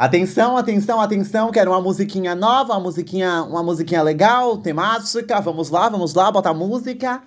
[0.00, 5.38] Atenção, atenção, atenção, quero uma musiquinha nova, uma musiquinha, uma musiquinha legal, temática.
[5.42, 7.22] Vamos lá, vamos lá, bota a música.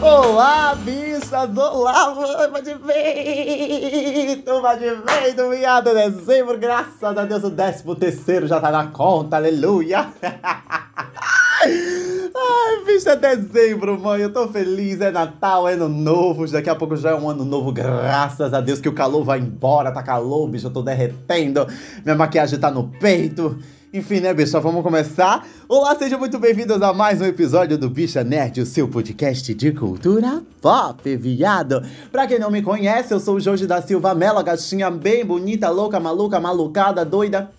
[0.00, 1.54] Olá, bichas!
[1.54, 2.14] Olá,
[2.50, 4.62] vai de vento!
[4.62, 5.92] Vai de vento, viado!
[5.92, 10.08] Dezembro, graças a Deus, o décimo terceiro já tá na conta, aleluia!
[12.38, 14.20] Ai, bicho, é dezembro, mãe.
[14.20, 15.00] Eu tô feliz.
[15.00, 16.46] É Natal, é ano novo.
[16.46, 19.38] Daqui a pouco já é um ano novo, graças a Deus que o calor vai
[19.38, 19.90] embora.
[19.90, 20.66] Tá calor, bicho.
[20.66, 21.66] Eu tô derretendo.
[22.04, 23.58] Minha maquiagem tá no peito.
[23.94, 24.60] Enfim, né, bicho?
[24.60, 25.46] Vamos começar.
[25.66, 29.72] Olá, sejam muito bem-vindos a mais um episódio do Bicha Nerd, o seu podcast de
[29.72, 31.82] cultura pop, viado.
[32.12, 35.70] Pra quem não me conhece, eu sou o Jorge da Silva Mela, gatinha bem bonita,
[35.70, 37.50] louca, maluca, malucada, doida.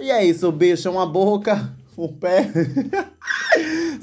[0.00, 0.90] E é isso, bicho.
[0.90, 2.50] Uma boca, um pé.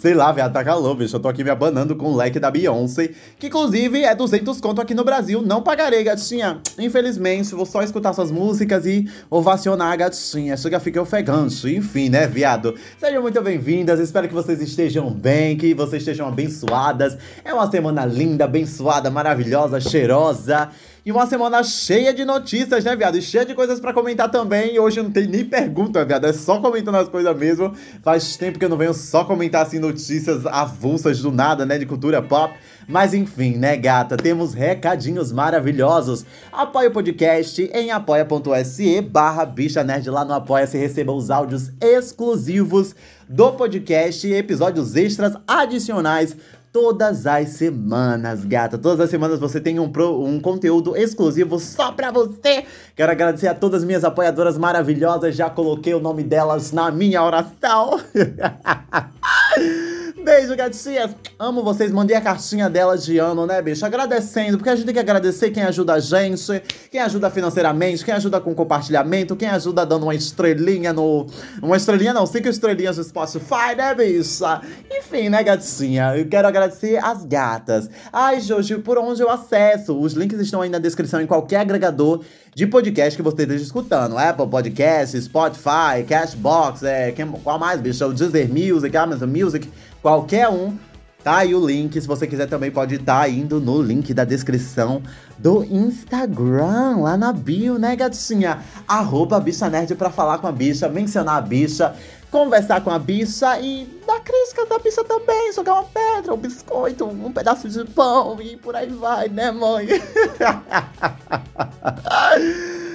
[0.05, 1.15] Sei lá, viado, tá calor, bicho.
[1.15, 3.09] Eu tô aqui me abanando com o leque da Beyoncé,
[3.39, 5.41] que inclusive é 200 conto aqui no Brasil.
[5.41, 6.61] Não pagarei, gatinha.
[6.77, 10.55] Infelizmente, vou só escutar suas músicas e ovacionar a gatinha.
[10.57, 11.75] Chega, fica ofegante.
[11.75, 12.75] Enfim, né, viado?
[12.99, 13.99] Sejam muito bem-vindas.
[13.99, 17.17] Espero que vocês estejam bem, que vocês estejam abençoadas.
[17.43, 20.69] É uma semana linda, abençoada, maravilhosa, cheirosa.
[21.05, 23.15] E uma semana cheia de notícias, né, viado?
[23.15, 24.73] E cheia de coisas para comentar também.
[24.73, 26.25] E hoje não tem nem pergunta, viado.
[26.25, 27.75] É só comentando as coisas mesmo.
[28.01, 31.85] Faz tempo que eu não venho só comentar assim notícias avulsas do nada, né, de
[31.85, 32.57] cultura pop.
[32.87, 34.17] Mas enfim, né, gata?
[34.17, 36.25] Temos recadinhos maravilhosos.
[36.51, 40.09] Apoie o podcast em apoia.se barra bicha nerd.
[40.09, 42.95] Lá no Apoia-se receba os áudios exclusivos
[43.29, 46.35] do podcast e episódios extras adicionais
[46.75, 48.77] todas as semanas, gata.
[48.77, 52.65] Todas as semanas você tem um, pro, um conteúdo exclusivo só pra você.
[52.93, 55.37] Quero agradecer a todas as minhas apoiadoras maravilhosas.
[55.37, 57.97] Já coloquei o nome delas na minha oração.
[60.25, 61.11] Beijo, gatinhas.
[61.37, 61.91] Amo vocês.
[61.91, 63.85] Mandei a cartinha delas de ano, né, bicho?
[63.85, 68.11] Agradecendo, porque a gente tem que agradecer quem ajuda a gente, quem ajuda financeiramente, quem
[68.11, 71.27] ajuda com compartilhamento, quem ajuda dando uma estrelinha no.
[71.61, 74.61] Uma estrelinha não, cinco estrelinhas no Spotify, né, bicha?
[74.89, 76.17] Enfim, né, gatinha?
[76.17, 77.87] Eu quero agradecer as gatas.
[78.11, 79.95] Ai, Joji, por onde eu acesso?
[79.95, 82.23] Os links estão aí na descrição em qualquer agregador
[82.55, 84.17] de podcast que você esteja escutando.
[84.17, 88.03] Apple Podcasts, Spotify, Cashbox, é, quem, qual mais, bicho?
[88.05, 89.69] O Deezer Music, Amazon Music
[90.05, 90.77] qualquer um.
[91.23, 94.23] Tá aí o link, se você quiser também pode estar tá indo no link da
[94.23, 95.01] descrição
[95.39, 98.59] do Instagram, lá na bio, né, gatinha?
[98.87, 101.95] Arroba bicha nerd pra falar com a bicha, mencionar a bicha,
[102.29, 107.03] conversar com a bicha e dar críticas da bicha também, jogar uma pedra, um biscoito,
[107.05, 109.87] um pedaço de pão e por aí vai, né, mãe?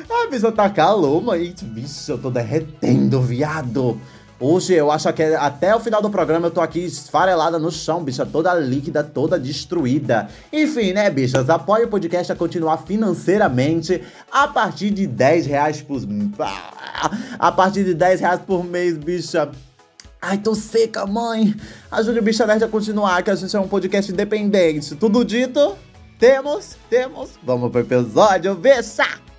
[0.09, 1.53] a bicha tá calor, mãe.
[1.61, 4.01] Bicho, eu tô derretendo, viado.
[4.43, 8.03] Hoje eu acho que até o final do programa eu tô aqui esfarelada no chão,
[8.03, 10.29] bicha, toda líquida, toda destruída.
[10.51, 11.51] Enfim, né, bichas?
[11.51, 14.03] Apoie o podcast a continuar financeiramente
[14.33, 16.01] a partir de 10 reais por.
[17.39, 19.51] A partir de 10 reais por mês, bicha.
[20.23, 21.55] Ai, tô seca, mãe.
[21.91, 24.95] Ajude o Bicha Nerd a continuar, que a gente é um podcast independente.
[24.95, 25.77] Tudo dito?
[26.19, 26.77] Temos?
[26.89, 27.31] Temos?
[27.43, 29.30] Vamos pro episódio, bicha!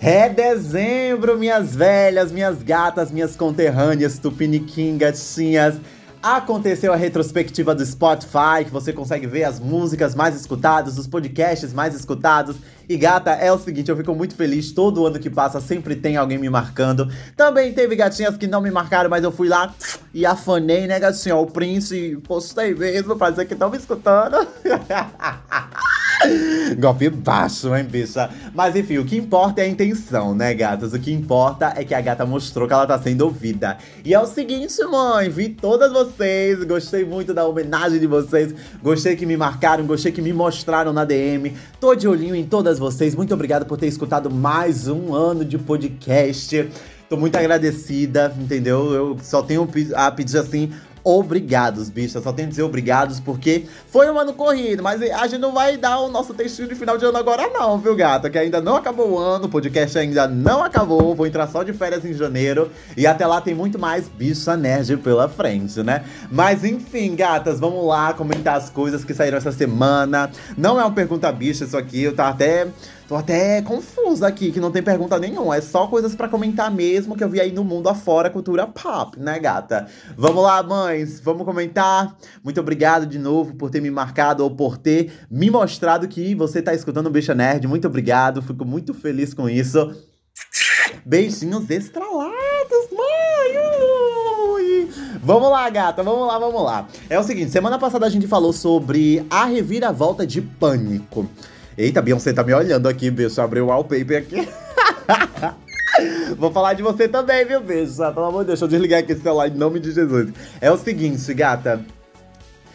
[0.00, 5.76] É dezembro, minhas velhas, minhas gatas, minhas conterrâneas, tupiniquim, gatinhas.
[6.22, 11.72] Aconteceu a retrospectiva do Spotify, que você consegue ver as músicas mais escutadas, os podcasts
[11.72, 12.56] mais escutados.
[12.88, 16.16] E gata, é o seguinte, eu fico muito feliz, todo ano que passa sempre tem
[16.16, 17.08] alguém me marcando.
[17.36, 19.74] Também teve gatinhas que não me marcaram, mas eu fui lá
[20.12, 21.36] e afanei, né, gatinha?
[21.36, 24.36] O Prince, postei mesmo pra dizer que estão me escutando.
[26.78, 28.30] Golpe baixo, hein, bicha?
[28.54, 30.92] Mas enfim, o que importa é a intenção, né, gatas?
[30.92, 33.76] O que importa é que a gata mostrou que ela tá sendo ouvida.
[34.04, 39.16] E é o seguinte, mãe, vi todas vocês, gostei muito da homenagem de vocês, gostei
[39.16, 41.54] que me marcaram, gostei que me mostraram na DM.
[41.80, 43.14] Tô de olhinho em todas vocês.
[43.14, 46.68] Muito obrigado por ter escutado mais um ano de podcast.
[47.08, 48.92] Tô muito agradecida, entendeu?
[48.92, 50.72] Eu só tenho a pedir assim
[51.06, 52.20] obrigados, bicha.
[52.20, 55.76] Só tenho que dizer obrigados porque foi um ano corrido, mas a gente não vai
[55.76, 58.28] dar o nosso textinho de final de ano agora, não, viu, gata?
[58.28, 61.14] Que ainda não acabou o ano, o podcast ainda não acabou.
[61.14, 64.96] Vou entrar só de férias em janeiro e até lá tem muito mais bicha nerd
[64.96, 66.04] pela frente, né?
[66.28, 70.28] Mas enfim, gatas, vamos lá comentar as coisas que saíram essa semana.
[70.58, 72.66] Não é uma pergunta bicha isso aqui, eu tá até
[73.08, 75.56] Tô até confusa aqui, que não tem pergunta nenhuma.
[75.56, 79.16] É só coisas para comentar mesmo que eu vi aí no mundo afora, cultura pop,
[79.20, 79.86] né, gata?
[80.16, 82.16] Vamos lá, mães, vamos comentar.
[82.42, 86.60] Muito obrigado de novo por ter me marcado ou por ter me mostrado que você
[86.60, 87.68] tá escutando o Bicha Nerd.
[87.68, 89.94] Muito obrigado, fico muito feliz com isso.
[91.04, 93.16] Beijinhos estralados, mãe!
[95.22, 96.88] Vamos lá, gata, vamos lá, vamos lá.
[97.08, 101.28] É o seguinte, semana passada a gente falou sobre a reviravolta de pânico.
[101.76, 103.40] Eita, Beyoncé tá me olhando aqui, bicho.
[103.40, 104.48] Abriu o wallpaper aqui.
[106.38, 108.02] Vou falar de você também, viu, bicho?
[108.02, 110.32] Ah, pelo amor de Deus, deixa eu desligar aqui esse celular em nome de Jesus.
[110.60, 111.84] É o seguinte, gata.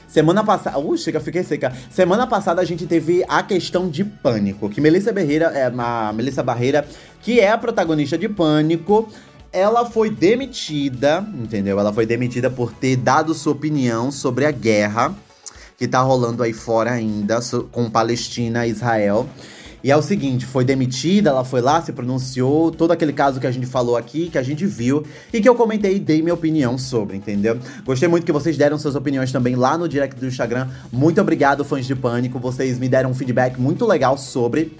[0.07, 0.77] Semana passada.
[0.77, 1.73] Uh, chega, fiquei seca.
[1.89, 4.69] Semana passada a gente teve a questão de pânico.
[4.69, 6.85] Que Melissa Barreira, é, a Melissa Barreira,
[7.21, 9.09] que é a protagonista de Pânico,
[9.51, 11.79] ela foi demitida, entendeu?
[11.79, 15.15] Ela foi demitida por ter dado sua opinião sobre a guerra
[15.81, 17.39] que tá rolando aí fora ainda
[17.71, 19.27] com Palestina e Israel.
[19.83, 23.47] E é o seguinte, foi demitida, ela foi lá, se pronunciou, todo aquele caso que
[23.47, 26.35] a gente falou aqui, que a gente viu e que eu comentei e dei minha
[26.35, 27.57] opinião sobre, entendeu?
[27.83, 30.67] Gostei muito que vocês deram suas opiniões também lá no direct do Instagram.
[30.91, 34.77] Muito obrigado, fãs de Pânico, vocês me deram um feedback muito legal sobre.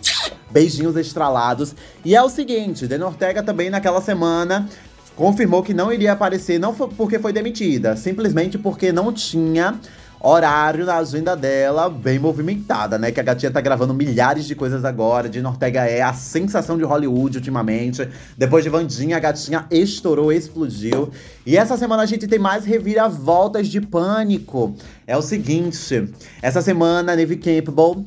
[0.52, 1.74] Beijinhos estralados.
[2.06, 4.70] E é o seguinte, Dena Ortega também naquela semana
[5.16, 9.80] confirmou que não iria aparecer, não porque foi demitida, simplesmente porque não tinha
[10.24, 13.12] horário na agenda dela bem movimentada, né?
[13.12, 15.28] Que a gatinha tá gravando milhares de coisas agora.
[15.28, 18.08] De Ortega é a sensação de Hollywood ultimamente.
[18.38, 21.10] Depois de Vandinha, a gatinha estourou, explodiu.
[21.46, 24.76] E essa semana a gente tem mais reviravoltas de pânico.
[25.08, 28.06] É o seguinte: essa semana, Neve Campbell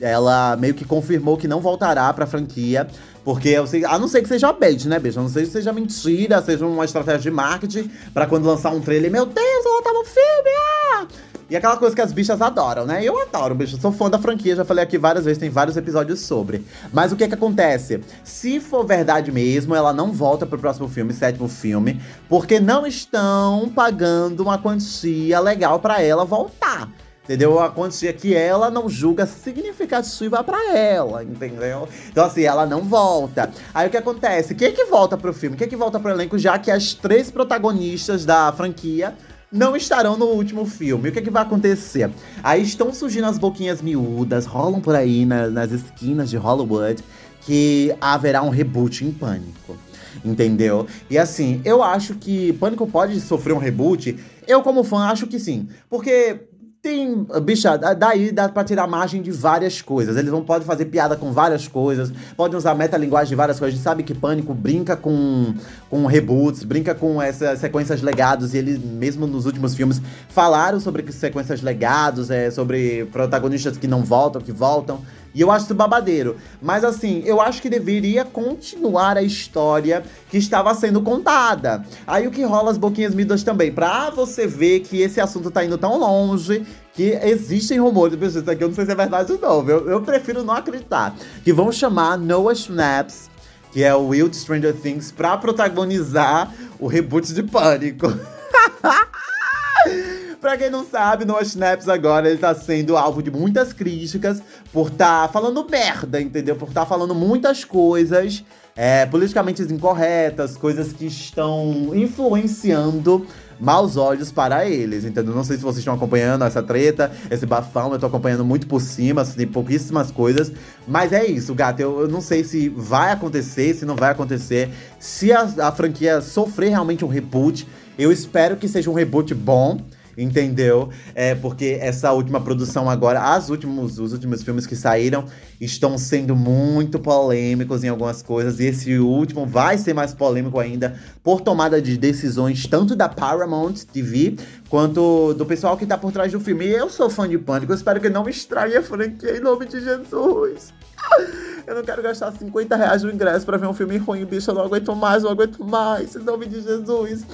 [0.00, 2.86] ela meio que confirmou que não voltará pra franquia.
[3.24, 5.18] Porque eu sei, a não ser que seja bait, né, bicho?
[5.18, 8.80] A não sei se seja mentira, seja uma estratégia de marketing para quando lançar um
[8.80, 10.50] trailer, meu Deus, ela tá no filme!
[10.94, 11.06] Ah!
[11.50, 13.02] E aquela coisa que as bichas adoram, né?
[13.02, 13.80] Eu adoro, bicho.
[13.80, 16.62] Sou fã da franquia, já falei aqui várias vezes, tem vários episódios sobre.
[16.92, 18.00] Mas o que que acontece?
[18.22, 23.70] Se for verdade mesmo, ela não volta pro próximo filme, sétimo filme, porque não estão
[23.74, 26.90] pagando uma quantia legal para ela voltar.
[27.24, 27.60] Entendeu?
[27.60, 31.86] A quantia que ela não julga significativa para ela, entendeu?
[32.10, 33.50] Então, assim, ela não volta.
[33.74, 34.54] Aí o que acontece?
[34.54, 35.54] Quem é que volta pro filme?
[35.54, 39.14] Quem é que volta pro elenco, já que as três protagonistas da franquia
[39.50, 41.08] não estarão no último filme.
[41.08, 42.10] O que, é que vai acontecer?
[42.42, 47.02] Aí estão surgindo as boquinhas miúdas, rolam por aí na, nas esquinas de Hollywood
[47.40, 49.76] que haverá um reboot em Pânico.
[50.24, 50.86] Entendeu?
[51.08, 54.18] E assim, eu acho que Pânico pode sofrer um reboot.
[54.46, 55.68] Eu, como fã, acho que sim.
[55.88, 56.47] Porque
[56.80, 60.16] tem, bicha, daí dá pra tirar margem de várias coisas.
[60.16, 63.74] Eles vão podem fazer piada com várias coisas, podem usar metalinguagem de várias coisas.
[63.74, 65.54] A gente sabe que Pânico brinca com,
[65.90, 71.10] com reboots, brinca com essas sequências legados, e eles, mesmo nos últimos filmes, falaram sobre
[71.10, 75.00] sequências legados, é, sobre protagonistas que não voltam, que voltam.
[75.34, 76.36] E eu acho isso babadeiro.
[76.60, 81.84] Mas assim, eu acho que deveria continuar a história que estava sendo contada.
[82.06, 85.64] Aí o que rola as boquinhas miúdas também, pra você ver que esse assunto tá
[85.64, 89.30] indo tão longe que existem rumores, pessoal, isso aqui eu não sei se é verdade
[89.30, 91.14] ou não, eu, eu prefiro não acreditar,
[91.44, 93.30] que vão chamar Noah Schnaps,
[93.70, 98.08] que é o Will de Stranger Things, pra protagonizar o reboot de Pânico.
[100.40, 104.40] Pra quem não sabe, no Snaps agora ele tá sendo alvo de muitas críticas
[104.72, 106.54] por tá falando merda, entendeu?
[106.54, 108.44] Por tá falando muitas coisas
[108.76, 113.26] é, politicamente incorretas, coisas que estão influenciando
[113.58, 115.34] maus olhos para eles, entendeu?
[115.34, 118.80] Não sei se vocês estão acompanhando essa treta, esse bafão, eu tô acompanhando muito por
[118.80, 120.52] cima, assim, pouquíssimas coisas.
[120.86, 121.80] Mas é isso, gato.
[121.80, 124.70] Eu, eu, não sei se vai acontecer, se não vai acontecer.
[125.00, 127.66] Se a, a franquia sofrer realmente um reboot,
[127.98, 129.80] eu espero que seja um reboot bom
[130.18, 130.90] entendeu?
[131.14, 135.24] É porque essa última produção agora, as últimos, os últimos filmes que saíram
[135.60, 140.98] estão sendo muito polêmicos em algumas coisas e esse último vai ser mais polêmico ainda
[141.22, 144.36] por tomada de decisões tanto da Paramount TV
[144.68, 146.66] quanto do pessoal que tá por trás do filme.
[146.66, 149.66] E eu sou fã de Pânico, espero que não me estrague a franquia em nome
[149.66, 150.72] de Jesus.
[151.66, 154.50] Eu não quero gastar 50 reais no ingresso pra ver um filme ruim, bicho.
[154.50, 156.16] Eu não aguento mais, eu não aguento mais.
[156.16, 157.26] Em nome de Jesus.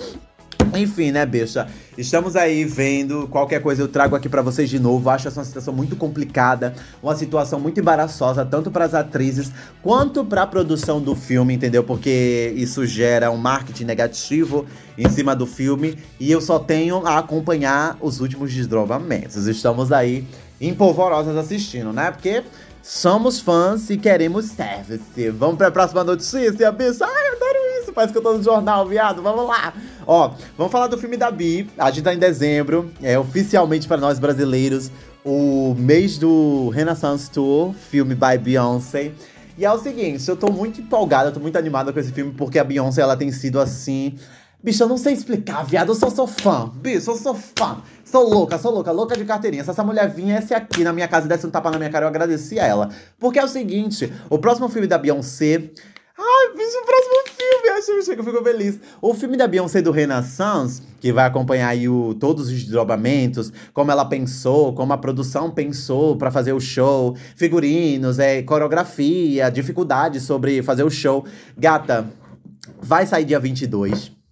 [0.76, 1.66] Enfim, né, bicha?
[1.96, 3.28] Estamos aí vendo.
[3.28, 5.08] Qualquer coisa eu trago aqui para vocês de novo.
[5.10, 9.52] Acho essa uma situação muito complicada, uma situação muito embaraçosa, tanto para as atrizes
[9.82, 11.84] quanto para a produção do filme, entendeu?
[11.84, 14.66] Porque isso gera um marketing negativo
[14.98, 19.46] em cima do filme e eu só tenho a acompanhar os últimos desdobramentos.
[19.46, 20.26] Estamos aí
[20.60, 22.10] empolvorosas assistindo, né?
[22.10, 22.42] Porque
[22.84, 25.30] somos fãs e queremos service.
[25.30, 27.06] Vamos para a próxima notícia, bicha?
[27.06, 27.92] Ai, eu adoro isso.
[27.94, 29.22] Parece que eu tô no jornal, viado.
[29.22, 29.72] Vamos lá.
[30.06, 31.66] Ó, vamos falar do filme da Bi.
[31.78, 32.92] A gente tá em dezembro.
[33.02, 34.90] É oficialmente para nós brasileiros
[35.24, 39.12] o mês do Renaissance Tour, filme by Beyoncé.
[39.56, 42.58] E é o seguinte, eu tô muito empolgada, tô muito animada com esse filme, porque
[42.58, 44.16] a Beyoncé, ela tem sido assim...
[44.64, 46.72] Bicho, eu não sei explicar, viado, eu só sou fã.
[46.76, 47.82] Bicho, eu sou fã.
[48.02, 49.62] Sou louca, sou louca, louca de carteirinha.
[49.62, 52.06] Se essa mulher viesse aqui na minha casa e desse um tapa na minha cara,
[52.06, 52.88] eu agradecia ela.
[53.18, 55.70] Porque é o seguinte, o próximo filme da Beyoncé
[56.16, 58.80] Ai, bicho, o próximo filme, acho que eu fico feliz.
[59.02, 63.90] O filme da Beyoncé do Renaissance, que vai acompanhar aí o, todos os desdobramentos, como
[63.90, 70.62] ela pensou, como a produção pensou para fazer o show, figurinos, é, coreografia, dificuldades sobre
[70.62, 71.26] fazer o show.
[71.58, 72.08] Gata,
[72.80, 74.23] vai sair dia 22.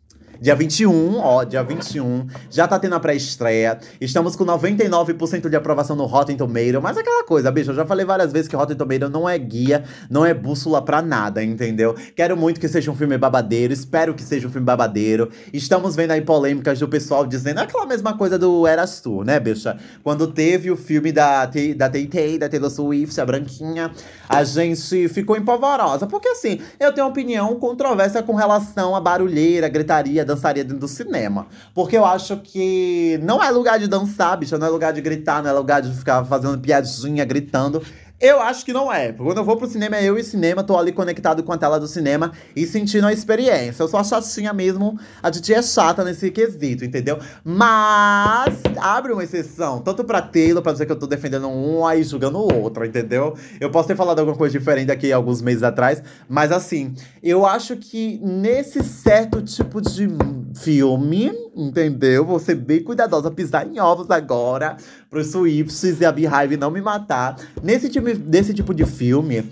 [0.42, 2.26] Dia 21, ó, dia 21.
[2.50, 3.78] Já tá tendo a pré-estreia.
[4.00, 6.82] Estamos com 99% de aprovação no Rotten Tomato.
[6.82, 9.84] Mas aquela coisa, bicho, eu já falei várias vezes que Rotten Tomato não é guia,
[10.10, 11.94] não é bússola pra nada, entendeu?
[12.16, 13.72] Quero muito que seja um filme babadeiro.
[13.72, 15.30] Espero que seja um filme babadeiro.
[15.52, 19.78] Estamos vendo aí polêmicas do pessoal dizendo aquela mesma coisa do Eras Tu, né, bicha?
[20.02, 21.46] Quando teve o filme da,
[21.76, 23.92] da Tay-Tay, da Taylor Swift, a branquinha,
[24.28, 26.08] a gente ficou empolvorosa.
[26.08, 30.88] Porque assim, eu tenho uma opinião controversa com relação à barulheira, gritaria, dançaria dentro do
[30.88, 31.46] cinema.
[31.74, 35.42] Porque eu acho que não é lugar de dançar, bicha, não é lugar de gritar,
[35.42, 37.82] não é lugar de ficar fazendo piadinha, gritando.
[38.22, 39.12] Eu acho que não é.
[39.12, 41.80] Quando eu vou pro cinema, é eu e cinema, tô ali conectado com a tela
[41.80, 43.82] do cinema e sentindo a experiência.
[43.82, 47.18] Eu sou a chatinha mesmo, a Titi é chata nesse quesito, entendeu?
[47.42, 52.04] Mas abre uma exceção, tanto pra Taylor, pra dizer que eu tô defendendo um aí
[52.04, 53.34] julgando o outro, entendeu?
[53.60, 57.76] Eu posso ter falado alguma coisa diferente aqui alguns meses atrás, mas assim, eu acho
[57.76, 60.06] que nesse certo tipo de
[60.54, 62.24] filme, entendeu?
[62.24, 64.76] Vou ser bem cuidadosa, pisar em ovos agora,
[65.10, 67.36] pros Swifts e a Beehive não me matar.
[67.62, 69.50] Nesse tipo, nesse tipo de filme,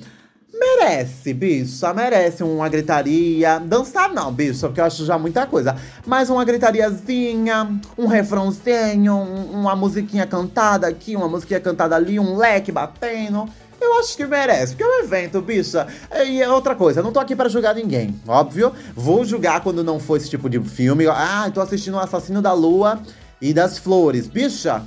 [0.53, 3.59] merece, bicho, merece uma gritaria.
[3.59, 5.75] Dançar não, bicho, porque eu acho já muita coisa.
[6.07, 9.15] Mas uma gritariazinha, um refrãozinho,
[9.53, 13.49] uma musiquinha cantada aqui, uma musiquinha cantada ali, um leque batendo.
[13.81, 15.87] Eu acho que merece, porque é um evento, bicha.
[16.27, 18.73] E é outra coisa, eu não tô aqui para julgar ninguém, óbvio.
[18.95, 21.07] Vou julgar quando não for esse tipo de filme.
[21.07, 23.01] Ah, tô assistindo o Assassino da Lua
[23.41, 24.27] e das Flores.
[24.27, 24.87] Bicha,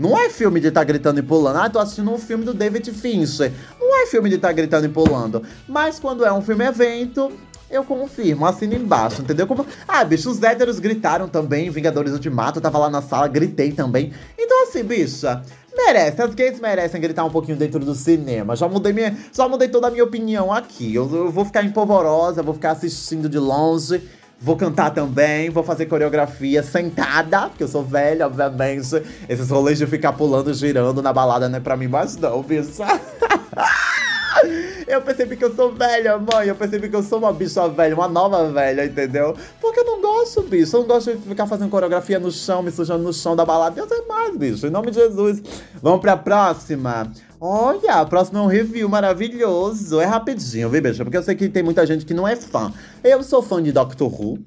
[0.00, 1.56] não é filme de estar tá gritando e pulando.
[1.56, 3.52] Ah, tô assistindo um filme do David Fincher.
[3.78, 5.42] Não é filme de estar tá gritando e pulando.
[5.68, 7.30] Mas quando é um filme evento,
[7.70, 9.46] eu confirmo, assino embaixo, entendeu?
[9.46, 9.64] Como...
[9.86, 14.12] Ah, bicho, os héteros gritaram também, Vingadores Ultimato, eu tava lá na sala, gritei também.
[14.38, 15.42] Então, assim, bicha,
[15.74, 18.56] merece, as gays merecem gritar um pouquinho dentro do cinema.
[18.56, 20.94] Já mudei, minha, já mudei toda a minha opinião aqui.
[20.94, 24.02] Eu, eu vou ficar empolvorosa, vou ficar assistindo de longe.
[24.42, 29.02] Vou cantar também, vou fazer coreografia sentada, porque eu sou velha, obviamente.
[29.28, 32.82] Esses rolês de ficar pulando, girando na balada não é pra mim mais não, bicho.
[34.86, 36.48] Eu percebi que eu sou velha, mãe.
[36.48, 39.36] Eu percebi que eu sou uma bicha velha, uma nova velha, entendeu?
[39.60, 40.76] Porque eu não gosto, bicho.
[40.76, 43.74] Eu não gosto de ficar fazendo coreografia no chão, me sujando no chão da balada.
[43.76, 44.66] Deus é mais, bicho.
[44.66, 45.42] Em nome de Jesus.
[45.82, 47.10] Vamos pra próxima.
[47.40, 50.00] Olha, a próxima é um review maravilhoso.
[50.00, 51.02] É rapidinho, viu, bicho?
[51.04, 52.72] Porque eu sei que tem muita gente que não é fã.
[53.02, 54.38] Eu sou fã de Doctor Who.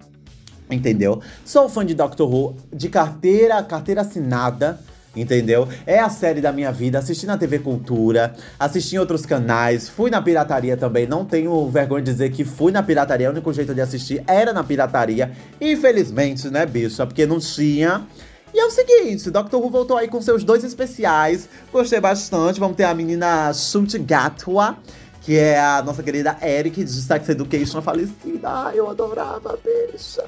[0.70, 1.22] Entendeu?
[1.46, 4.80] Sou fã de Doctor Who de carteira, carteira assinada
[5.16, 5.68] entendeu?
[5.86, 10.10] É a série da minha vida, assisti na TV Cultura, assisti em outros canais, fui
[10.10, 13.74] na pirataria também, não tenho vergonha de dizer que fui na pirataria, o único jeito
[13.74, 18.06] de assistir era na pirataria, infelizmente, né, bicha, porque não tinha.
[18.54, 22.78] E é o seguinte, Doctor Who voltou aí com seus dois especiais, gostei bastante, vamos
[22.78, 24.78] ter a menina Shunti Gatwa,
[25.22, 28.50] que é a nossa querida Eric de Sex Education falecida.
[28.50, 30.24] Ai, eu adorava, bicha.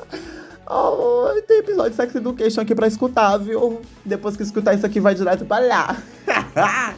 [0.68, 3.82] Oh, tem episódio de Sex Education aqui pra escutar, viu?
[4.04, 5.98] Depois que escutar isso aqui, vai direto pra lá.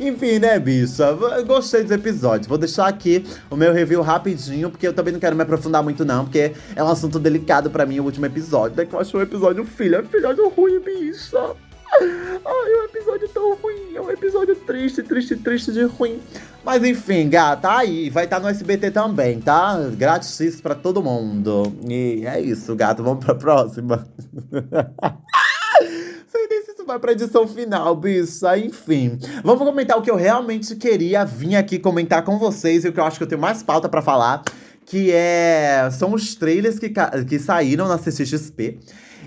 [0.00, 1.12] Enfim, né, bicha?
[1.46, 2.46] Gostei dos episódios.
[2.46, 6.04] Vou deixar aqui o meu review rapidinho, porque eu também não quero me aprofundar muito,
[6.04, 8.80] não, porque é um assunto delicado pra mim o último episódio.
[8.80, 11.54] É que eu achei o episódio filho, é episódio ruim, bicha.
[12.00, 13.94] Ai, é um episódio tão ruim.
[13.94, 16.20] É um episódio triste, triste, triste de ruim.
[16.64, 18.10] Mas enfim, gata, tá aí.
[18.10, 19.76] Vai estar tá no SBT também, tá?
[19.96, 21.72] Grátis pra todo mundo.
[21.88, 23.02] E é isso, gato.
[23.02, 24.08] Vamos pra próxima.
[26.26, 28.46] Sei nem se isso vai pra edição final, bicho.
[28.56, 29.18] Enfim.
[29.44, 32.84] Vamos comentar o que eu realmente queria vir aqui comentar com vocês.
[32.84, 34.42] E o que eu acho que eu tenho mais pauta para falar.
[34.86, 35.88] Que é.
[35.92, 36.92] São os trailers que,
[37.28, 38.80] que saíram na CCXP.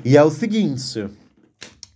[0.03, 1.07] E é o seguinte.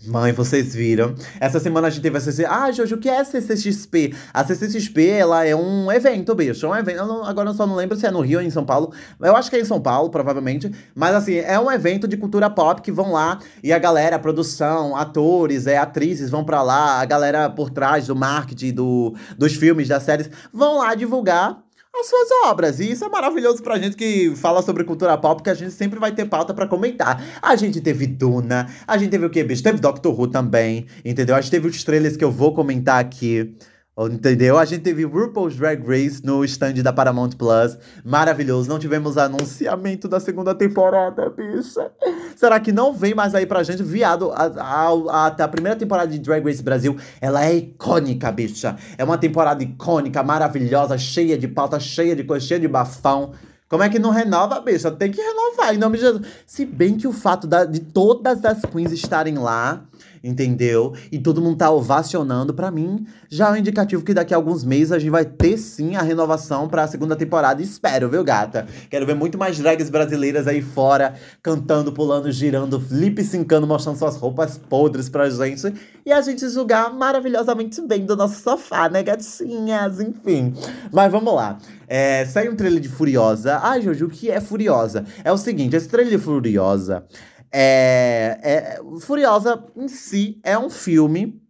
[0.03, 1.13] Mãe, vocês viram?
[1.39, 2.51] Essa semana a gente teve a CCXP.
[2.51, 4.15] Ah, Jojo, o que é a CCXP?
[4.34, 6.65] A CCXP, ela é um evento, bicho.
[6.65, 6.98] É um evento.
[6.98, 8.91] Eu não, agora eu só não lembro se é no Rio ou em São Paulo.
[9.20, 10.72] Eu acho que é em São Paulo, provavelmente.
[10.96, 14.20] Mas, assim, é um evento de cultura pop que vão lá e a galera, a
[14.20, 17.00] produção, atores, é, atrizes vão para lá.
[17.00, 21.62] A galera por trás do marketing, do, dos filmes, das séries, vão lá divulgar
[21.93, 22.79] as suas obras.
[22.79, 26.00] E isso é maravilhoso pra gente que fala sobre cultura pop, porque a gente sempre
[26.00, 27.24] vai ter pauta para comentar.
[27.41, 29.63] A gente teve Duna, a gente teve o quê, bicho?
[29.63, 31.36] Teve Doctor Who também, entendeu?
[31.36, 33.53] A gente teve os trailers que eu vou comentar aqui.
[33.98, 34.57] Entendeu?
[34.57, 37.77] A gente teve RuPaul's Drag Race no stand da Paramount Plus.
[38.05, 38.69] Maravilhoso.
[38.69, 41.91] Não tivemos anunciamento da segunda temporada, bicha.
[42.38, 43.83] Será que não vem mais aí pra gente?
[43.83, 48.77] Viado, a, a, a, a primeira temporada de Drag Race Brasil, ela é icônica, bicha.
[48.98, 53.33] É uma temporada icônica, maravilhosa, cheia de pauta, cheia de coisa, cheia de bafão.
[53.67, 54.89] Como é que não renova, bicha?
[54.91, 56.27] Tem que renovar, em nome de Jesus.
[56.45, 59.83] Se bem que o fato da, de todas as queens estarem lá
[60.23, 60.93] entendeu?
[61.11, 64.63] E todo mundo tá ovacionando, para mim, já é um indicativo que daqui a alguns
[64.63, 67.61] meses a gente vai ter sim a renovação para a segunda temporada.
[67.61, 68.67] Espero, viu, gata?
[68.89, 74.15] Quero ver muito mais drags brasileiras aí fora, cantando, pulando, girando, lip syncando, mostrando suas
[74.15, 75.73] roupas podres pra gente.
[76.05, 79.99] E a gente julgar maravilhosamente bem do nosso sofá, né, gatinhas?
[79.99, 80.53] Enfim.
[80.91, 81.57] Mas vamos lá.
[81.87, 83.59] É, sai um trailer de Furiosa.
[83.61, 85.05] Ai, Jojo, o que é Furiosa?
[85.23, 87.03] É o seguinte, esse trailer de Furiosa
[87.51, 91.41] é, é, Furiosa em si é um filme,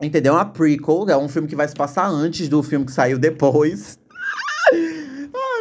[0.00, 0.34] entendeu?
[0.34, 3.18] É uma prequel, é um filme que vai se passar antes do filme que saiu
[3.18, 3.98] depois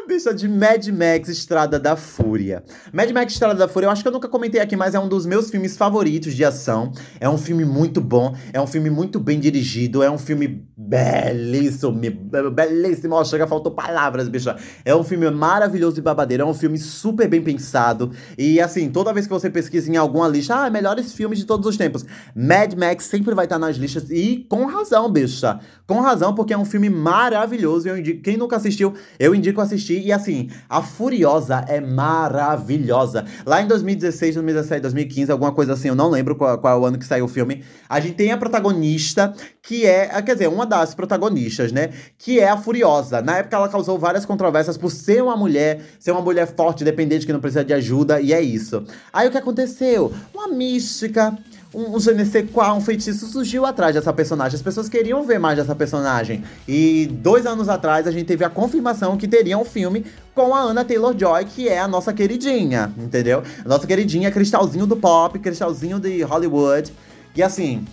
[0.07, 2.63] bicha de Mad Max Estrada da Fúria.
[2.93, 5.07] Mad Max Estrada da Fúria, eu acho que eu nunca comentei aqui, mas é um
[5.07, 6.91] dos meus filmes favoritos de ação.
[7.19, 11.99] É um filme muito bom, é um filme muito bem dirigido, é um filme belíssimo,
[12.53, 13.15] belíssimo.
[13.15, 14.55] Ó, chega, faltou palavras, bicha.
[14.83, 18.11] É um filme maravilhoso e babadeiro, é um filme super bem pensado.
[18.37, 21.65] E assim, toda vez que você pesquisa em alguma lista, ah, melhores filmes de todos
[21.67, 22.05] os tempos,
[22.35, 25.59] Mad Max sempre vai estar nas listas e com razão, bicha.
[25.85, 27.87] Com razão, porque é um filme maravilhoso.
[27.87, 33.25] Eu indico, quem nunca assistiu, eu indico assistir e assim, a Furiosa é maravilhosa.
[33.45, 36.85] Lá em 2016, 2017, 2015, alguma coisa assim, eu não lembro qual, qual é o
[36.85, 37.63] ano que saiu o filme.
[37.89, 41.89] A gente tem a protagonista, que é, ah, quer dizer, uma das protagonistas, né?
[42.17, 43.21] Que é a Furiosa.
[43.21, 47.25] Na época ela causou várias controvérsias por ser uma mulher, ser uma mulher forte, dependente,
[47.25, 48.83] que não precisa de ajuda, e é isso.
[49.11, 50.13] Aí o que aconteceu?
[50.33, 51.37] Uma mística
[51.73, 54.55] um, um je qual, um feitiço surgiu atrás dessa personagem.
[54.55, 56.43] As pessoas queriam ver mais dessa personagem.
[56.67, 60.61] E dois anos atrás a gente teve a confirmação que teria um filme com a
[60.61, 63.43] Anna Taylor-Joy, que é a nossa queridinha, entendeu?
[63.65, 66.93] Nossa queridinha, cristalzinho do pop, cristalzinho de Hollywood.
[67.35, 67.85] E assim,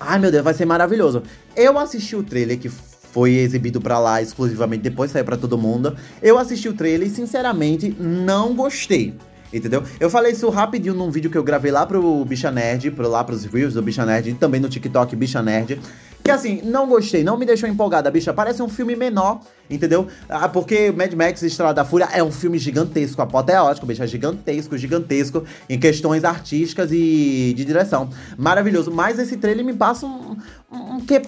[0.00, 1.22] ai meu Deus, vai ser maravilhoso.
[1.54, 5.94] Eu assisti o trailer que foi exibido para lá exclusivamente, depois saiu para todo mundo.
[6.22, 9.14] Eu assisti o trailer e sinceramente não gostei
[9.56, 9.82] entendeu?
[10.00, 13.22] Eu falei isso rapidinho num vídeo que eu gravei lá pro Bicha Nerd, pro, lá
[13.22, 15.80] pros views do Bicha Nerd, e também no TikTok Bicha Nerd.
[16.24, 18.32] Que assim, não gostei, não me deixou empolgada, bicha.
[18.32, 20.08] Parece um filme menor, entendeu?
[20.26, 24.04] Ah, porque Mad Max Estrada da Fúria é um filme gigantesco, apoteótico, bicha.
[24.04, 28.08] É gigantesco, gigantesco em questões artísticas e de direção.
[28.38, 28.90] Maravilhoso.
[28.90, 30.38] Mas esse trailer me passa um,
[30.72, 31.20] um, um que.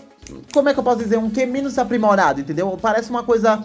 [0.52, 1.18] Como é que eu posso dizer?
[1.18, 2.76] Um que menos aprimorado, entendeu?
[2.80, 3.62] Parece uma coisa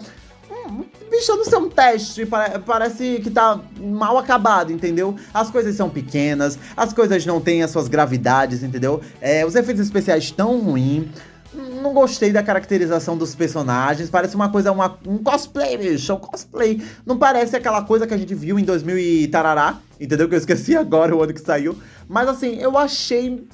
[1.10, 2.28] bicho, não sei um teste,
[2.66, 5.16] parece que tá mal acabado, entendeu?
[5.32, 9.00] As coisas são pequenas, as coisas não têm as suas gravidades, entendeu?
[9.20, 11.06] É, os efeitos especiais estão ruins.
[11.54, 14.08] Não gostei da caracterização dos personagens.
[14.08, 16.14] Parece uma coisa, uma, um cosplay, bicho.
[16.14, 16.82] Um cosplay.
[17.04, 19.78] Não parece aquela coisa que a gente viu em 2000 e tarará.
[20.00, 20.28] Entendeu?
[20.30, 21.76] Que eu esqueci agora o ano que saiu.
[22.08, 23.46] Mas assim, eu achei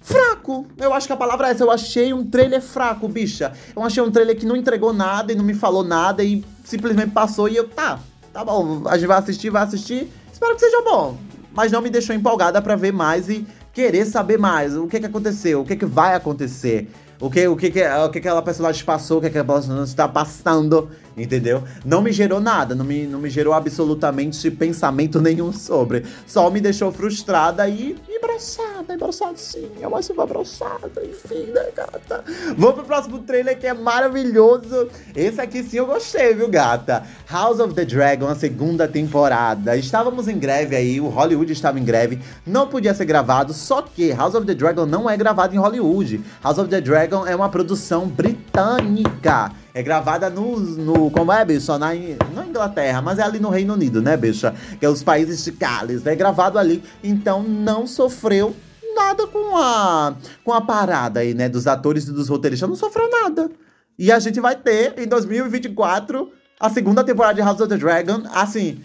[0.00, 0.66] fraco.
[0.78, 1.62] Eu acho que a palavra é essa.
[1.62, 3.52] Eu achei um trailer fraco, bicha.
[3.74, 6.42] Eu achei um trailer que não entregou nada e não me falou nada e
[6.72, 8.00] simplesmente passou e eu, tá,
[8.32, 10.10] tá bom, a gente vai assistir, vai assistir.
[10.32, 11.18] Espero que seja bom.
[11.52, 14.74] Mas não me deixou empolgada para ver mais e querer saber mais.
[14.74, 15.60] O que que aconteceu?
[15.60, 16.90] O que que vai acontecer?
[17.22, 20.08] O que, o que, que, o que aquela personagem passou, o que aquela personagem está
[20.08, 21.62] passando, entendeu?
[21.84, 26.04] Não me gerou nada, não me, não me gerou absolutamente pensamento nenhum sobre.
[26.26, 32.24] Só me deixou frustrada e, abraçada, abraçada sim, acho que abraçada, enfim, né, gata?
[32.56, 34.88] Vamos pro próximo trailer que é maravilhoso.
[35.14, 37.04] Esse aqui sim eu gostei, viu, gata?
[37.30, 39.76] House of the Dragon, a segunda temporada.
[39.76, 44.12] Estávamos em greve aí, o Hollywood estava em greve, não podia ser gravado, só que
[44.12, 46.20] House of the Dragon não é gravado em Hollywood.
[46.42, 49.52] House of the Dragon é uma produção britânica.
[49.74, 50.58] É gravada no.
[50.58, 51.70] no como é, bicho?
[51.78, 51.90] Na,
[52.34, 54.54] na Inglaterra, mas é ali no Reino Unido, né, bicha?
[54.78, 56.06] Que é os países de Gales.
[56.06, 56.82] É gravado ali.
[57.02, 58.54] Então não sofreu
[58.94, 61.48] nada com a, com a parada aí, né?
[61.48, 62.68] Dos atores e dos roteiristas.
[62.68, 63.50] Não sofreu nada.
[63.98, 68.22] E a gente vai ter, em 2024, a segunda temporada de House of the Dragon.
[68.32, 68.82] Assim.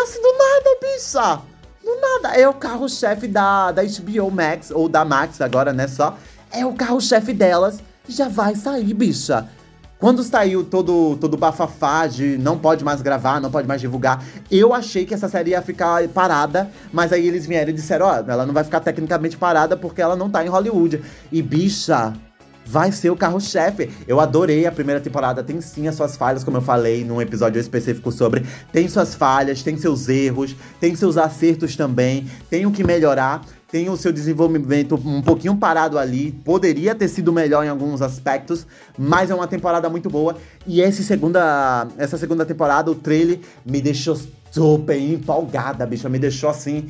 [0.00, 1.40] Assim, do nada, bicha!
[1.82, 2.36] Do nada.
[2.36, 5.88] É o carro-chefe da, da HBO Max, ou da Max agora, né?
[5.88, 6.16] Só
[6.52, 9.48] é o carro-chefe delas já vai sair, bicha.
[9.98, 14.72] Quando saiu todo, todo bafafá de não pode mais gravar, não pode mais divulgar, eu
[14.72, 18.46] achei que essa série ia ficar parada, mas aí eles vieram e disseram, ó, ela
[18.46, 21.02] não vai ficar tecnicamente parada porque ela não tá em Hollywood.
[21.32, 22.14] E bicha,
[22.64, 23.90] vai ser o carro-chefe.
[24.06, 27.58] Eu adorei a primeira temporada, tem sim as suas falhas, como eu falei num episódio
[27.58, 28.46] específico sobre.
[28.70, 33.42] Tem suas falhas, tem seus erros, tem seus acertos também, tem o que melhorar.
[33.70, 38.66] Tem o seu desenvolvimento um pouquinho parado ali, poderia ter sido melhor em alguns aspectos,
[38.96, 40.36] mas é uma temporada muito boa.
[40.66, 44.18] E essa segunda, essa segunda temporada, o trailer me deixou
[44.50, 46.88] super empolgada, bicha, me deixou assim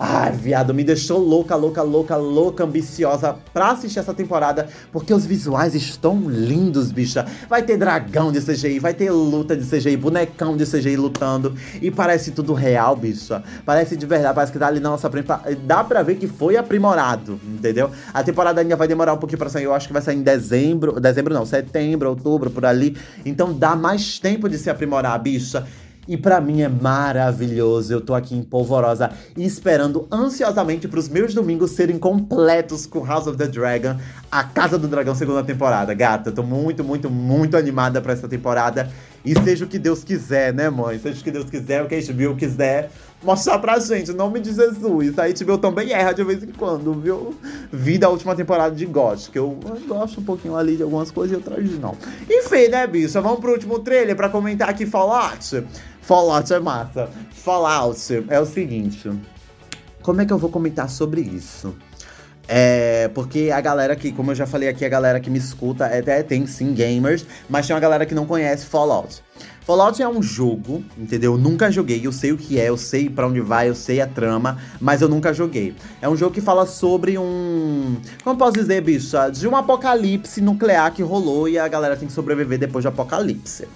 [0.00, 5.26] Ai, viado, me deixou louca, louca, louca, louca, ambiciosa pra assistir essa temporada, porque os
[5.26, 7.26] visuais estão lindos, bicha.
[7.50, 11.90] Vai ter dragão de CGI, vai ter luta de CGI, bonecão de CGI lutando, e
[11.90, 13.42] parece tudo real, bicha.
[13.66, 15.26] Parece de verdade, parece que tá ali na nossa frente.
[15.66, 17.90] Dá pra ver que foi aprimorado, entendeu?
[18.14, 20.22] A temporada ainda vai demorar um pouquinho pra sair, eu acho que vai sair em
[20.22, 22.96] dezembro, dezembro não, setembro, outubro, por ali.
[23.26, 25.66] Então dá mais tempo de se aprimorar, bicha.
[26.08, 27.92] E para mim é maravilhoso.
[27.92, 33.26] Eu tô aqui em polvorosa esperando ansiosamente para os meus domingos serem completos com House
[33.26, 33.94] of the Dragon,
[34.32, 35.92] a Casa do Dragão segunda temporada.
[35.92, 38.90] Gata, tô muito, muito, muito animada para essa temporada.
[39.22, 40.98] E seja o que Deus quiser, né, mãe?
[40.98, 42.90] Seja o que Deus quiser, o que a HBO quiser
[43.22, 45.18] mostrar pra gente, em nome de Jesus.
[45.18, 47.34] A HBO também erra de vez em quando, viu?
[47.72, 51.10] Vi da última temporada de God, que eu, eu gosto um pouquinho ali de algumas
[51.10, 51.96] coisas e outras não.
[52.30, 53.20] Enfim, né, bicha?
[53.20, 55.64] Vamos pro último trailer pra comentar aqui Fallout.
[56.08, 57.06] Fallout é massa.
[57.32, 59.10] Fallout é o seguinte.
[60.00, 61.76] Como é que eu vou comentar sobre isso?
[62.48, 65.84] É, porque a galera que, como eu já falei aqui, a galera que me escuta
[65.84, 69.22] até tem sim gamers, mas tem uma galera que não conhece Fallout.
[69.66, 71.34] Fallout é um jogo, entendeu?
[71.34, 74.00] Eu nunca joguei, eu sei o que é, eu sei para onde vai, eu sei
[74.00, 75.74] a trama, mas eu nunca joguei.
[76.00, 77.98] É um jogo que fala sobre um.
[78.24, 79.28] Como posso dizer, bicha?
[79.28, 83.68] De um apocalipse nuclear que rolou e a galera tem que sobreviver depois do apocalipse.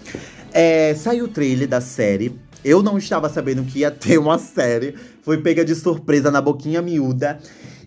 [0.52, 2.38] É, saiu o trailer da série.
[2.64, 4.94] Eu não estava sabendo que ia ter uma série.
[5.22, 7.38] Foi pega de surpresa na boquinha miúda.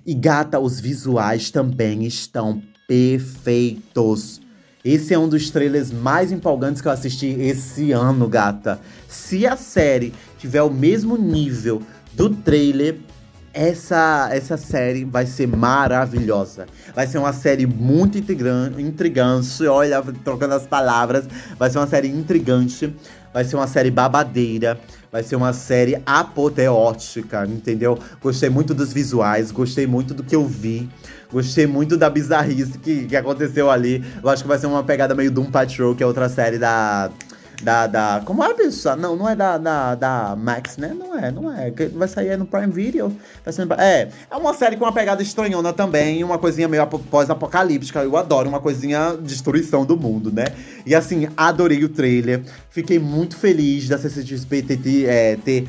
[0.06, 4.41] E gata, os visuais também estão perfeitos.
[4.84, 8.80] Esse é um dos trailers mais empolgantes que eu assisti esse ano, gata.
[9.08, 11.82] Se a série tiver o mesmo nível
[12.13, 12.97] do trailer,
[13.56, 16.68] essa, essa série vai ser maravilhosa.
[16.94, 19.65] Vai ser uma série muito intrigante.
[19.65, 21.26] Olha, trocando as palavras.
[21.58, 22.94] Vai ser uma série intrigante.
[23.34, 24.78] Vai ser uma série babadeira.
[25.10, 27.98] Vai ser uma série apoteótica, entendeu?
[28.22, 30.89] Gostei muito dos visuais, gostei muito do que eu vi.
[31.32, 34.04] Gostei muito da bizarrice que, que aconteceu ali.
[34.22, 37.10] Eu acho que vai ser uma pegada meio Doom Patrol, que é outra série da
[37.62, 38.22] da, da.
[38.26, 38.96] Como é, bicha?
[38.96, 40.94] Não, não é da, da, da Max, né?
[40.98, 41.72] Não é, não é.
[41.94, 43.15] Vai sair no Prime Video.
[43.44, 48.04] Vai ser, é, é uma série com uma pegada estranhona também, uma coisinha meio pós-apocalíptica.
[48.04, 50.46] Eu adoro uma coisinha destruição do mundo, né?
[50.86, 52.44] E assim, adorei o trailer.
[52.70, 55.68] Fiquei muito feliz da CCXP ter, é, ter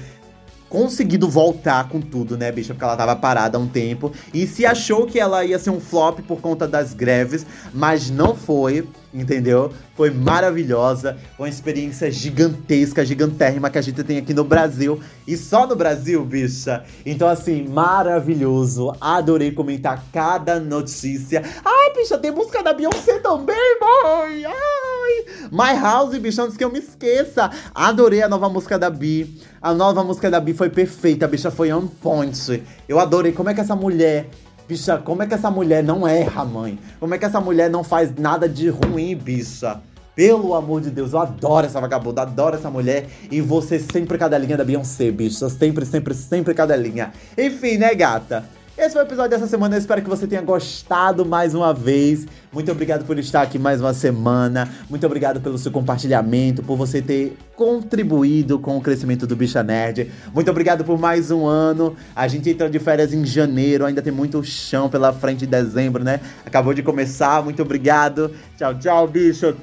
[0.69, 2.75] conseguido voltar com tudo, né, bicha?
[2.75, 4.13] Porque ela tava parada há um tempo.
[4.35, 8.35] E se achou que ela ia ser um flop por conta das greves, mas não
[8.35, 8.87] foi,
[9.21, 9.73] entendeu?
[9.95, 15.01] Foi maravilhosa, uma experiência gigantesca, gigantérrima que a gente tem aqui no Brasil.
[15.27, 16.85] E só no Brasil, bicha.
[17.05, 18.93] Então, assim, maravilhoso.
[19.01, 21.43] Adorei comentar cada notícia.
[21.65, 24.45] Ai, bicha, tem música da Beyoncé também, mãe!
[24.45, 25.51] Ai!
[25.51, 27.51] My House, bicha, antes que eu me esqueça.
[27.75, 29.41] Adorei a nova música da Bi.
[29.61, 32.63] A nova música da Bi foi perfeita, a bicha foi on point.
[32.89, 34.29] Eu adorei como é que essa mulher.
[34.69, 36.77] Bicha, como é que essa mulher não erra, mãe?
[36.99, 39.81] Como é que essa mulher não faz nada de ruim, bicha?
[40.17, 43.07] Pelo amor de Deus, eu adoro essa vagabunda, adoro essa mulher.
[43.31, 45.49] E você sempre cadelinha da Beyoncé, bicha.
[45.49, 47.13] Sempre, sempre, sempre cadelinha.
[47.39, 48.45] Enfim, né, gata?
[48.79, 49.75] Esse foi o episódio dessa semana.
[49.75, 52.27] Eu espero que você tenha gostado mais uma vez.
[52.53, 54.69] Muito obrigado por estar aqui mais uma semana.
[54.91, 60.13] Muito obrigado pelo seu compartilhamento, por você ter contribuído com o crescimento do Bicha Nerd.
[60.35, 61.97] Muito obrigado por mais um ano.
[62.15, 66.05] A gente entrou de férias em janeiro, ainda tem muito chão pela frente em dezembro,
[66.05, 66.21] né?
[66.45, 67.43] Acabou de começar.
[67.43, 68.31] Muito obrigado.
[68.59, 69.57] Tchau, tchau, bicho.